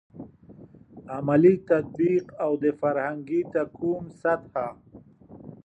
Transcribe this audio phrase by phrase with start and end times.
[1.15, 4.67] عملي تطبیق او د فرهنګي تکون سطحه.